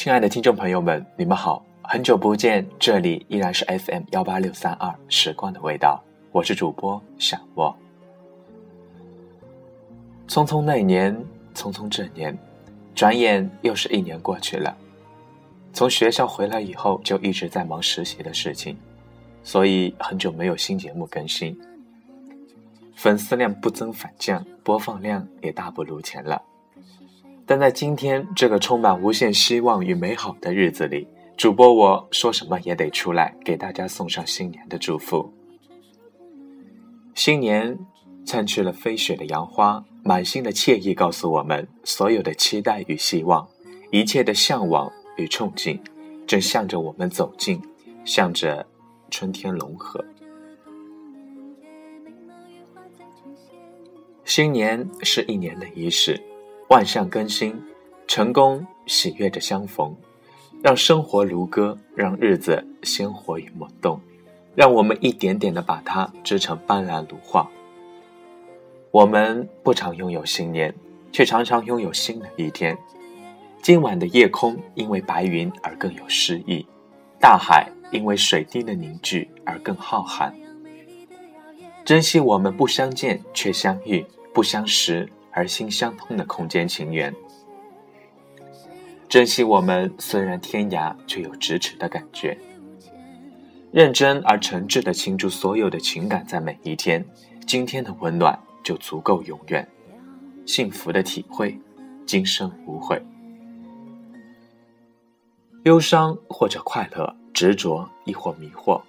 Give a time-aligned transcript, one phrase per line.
[0.00, 7.76] 亲爱的听众朋友们，你们好，很久不见，这里依然是 FM 幺八六三二时光的味道，我是主播小莫。
[10.26, 11.14] 匆匆那年，
[11.54, 12.34] 匆匆这年，
[12.94, 14.74] 转眼又是一年过去了。
[15.74, 18.78] 从学校回来以后，就一直在忙实习的事情，
[19.42, 21.54] 所以很久没有新节目更新，
[22.96, 26.40] 粉丝量不增反降，播放量也大不如前了。
[27.50, 35.34] 但在今天这个充满无限希望与美好的日子里，主播我说什么也得出来给大家送上新年的祝福。
[37.16, 37.76] 新年
[38.24, 43.48] 灿去了飞雪的杨花，满心的惬意告诉我们，所有的期待与希望，
[43.90, 45.76] 一切的向往与憧憬，
[46.28, 47.60] 正向着我们走近，
[48.04, 48.64] 向着
[49.10, 50.04] 春天融合。
[54.24, 56.29] 新年是一年的仪式。
[56.70, 57.60] 万象更新，
[58.06, 59.92] 成功喜悦着相逢，
[60.62, 64.00] 让生活如歌，让日子鲜活与萌动，
[64.54, 67.50] 让我们一点点的把它织成斑斓如画。
[68.92, 70.72] 我们不常拥有新年，
[71.10, 72.78] 却常常拥有新的一天。
[73.60, 76.64] 今晚的夜空因为白云而更有诗意，
[77.18, 80.32] 大海因为水滴的凝聚而更浩瀚。
[81.84, 85.08] 珍惜我们不相见却相遇，不相识。
[85.32, 87.14] 而心相通的空间情缘，
[89.08, 92.36] 珍惜我们虽然天涯却有咫尺的感觉。
[93.72, 97.04] 认真而诚挚的倾注所有的情感在每一天，
[97.46, 99.66] 今天的温暖就足够永远。
[100.44, 101.56] 幸福的体会，
[102.04, 103.00] 今生无悔。
[105.62, 108.80] 忧伤或者快乐，执着亦或迷惑，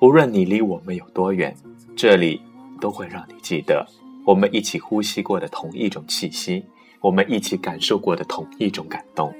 [0.00, 1.56] 无论你离我们有多远，
[1.96, 2.42] 这里
[2.78, 3.86] 都会让你记得。
[4.30, 6.64] 我们一起呼吸过的同一种气息，
[7.00, 9.34] 我们一起感受过的同一种感动。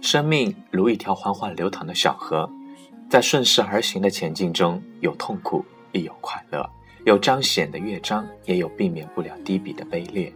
[0.00, 2.50] 生命如一条缓缓流淌的小河，
[3.10, 5.62] 在顺势而行的前进中，有痛苦，
[5.92, 6.62] 亦有快乐；
[7.04, 10.32] 有彰显的乐章，也有避免不了低鄙的卑劣。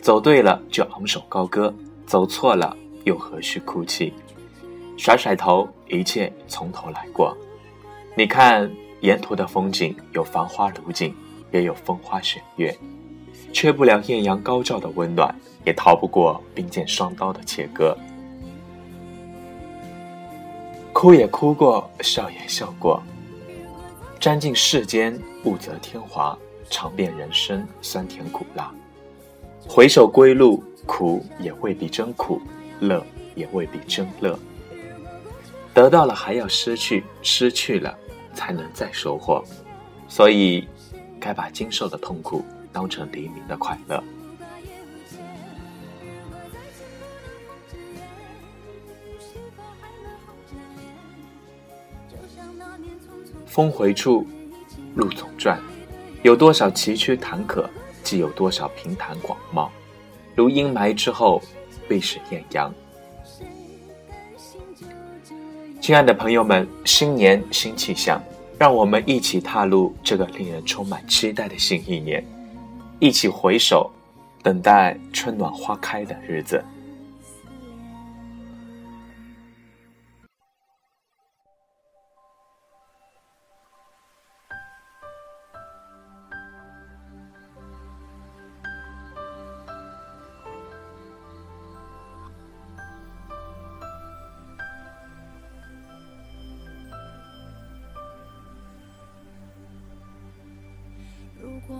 [0.00, 1.74] 走对了就昂首高歌，
[2.06, 2.74] 走错了
[3.04, 4.14] 又何须哭泣？
[4.96, 7.36] 甩甩头，一切从头来过。
[8.16, 11.14] 你看，沿途的风景有繁花如锦，
[11.52, 12.76] 也有风花雪月，
[13.52, 15.34] 缺不了艳阳高照的温暖，
[15.64, 17.96] 也逃不过冰剑双刀的切割。
[20.92, 23.00] 哭也哭过，笑也笑过，
[24.18, 26.36] 沾尽世间物则天华，
[26.68, 28.72] 尝遍人生酸甜苦辣。
[29.68, 32.40] 回首归路，苦也未必真苦，
[32.80, 33.04] 乐
[33.36, 34.36] 也未必真乐。
[35.78, 37.96] 得到了还要失去，失去了
[38.34, 39.44] 才能再收获，
[40.08, 40.66] 所以
[41.20, 44.02] 该把经受的痛苦当成黎明的快乐。
[53.46, 54.26] 峰回处，
[54.96, 55.60] 路总转，
[56.24, 57.64] 有多少崎岖坎坷，
[58.02, 59.70] 既有多少平坦广袤。
[60.34, 61.40] 如阴霾之后，
[61.88, 62.74] 必是艳阳。
[65.88, 68.22] 亲爱的朋友们，新年新气象，
[68.58, 72.22] 让我们一起踏入这个令人充满期待的新一年，
[72.98, 73.90] 一起回首，
[74.42, 76.62] 等待春暖花开的日子。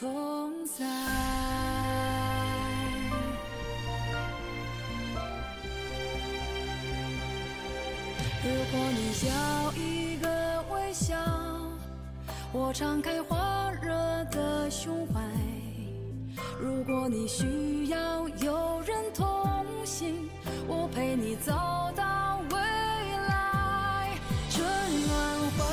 [0.00, 0.84] 同在。
[8.44, 11.16] 如果你要一个微笑，
[12.52, 13.36] 我敞开火
[13.82, 13.90] 热
[14.30, 15.20] 的胸怀。
[16.60, 20.30] 如果你需要有人同行，
[20.68, 21.52] 我陪你走
[21.96, 24.10] 到未来。
[24.48, 24.64] 春
[25.08, 25.64] 暖花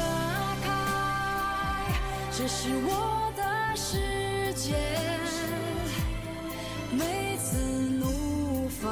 [0.63, 0.67] 开，
[2.31, 3.31] 这是我
[3.75, 3.97] 世
[4.53, 4.73] 界。
[6.91, 7.57] 每次
[7.99, 8.89] 怒放，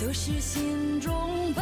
[0.00, 1.52] 都是心中